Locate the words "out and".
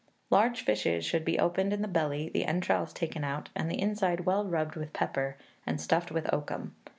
3.23-3.69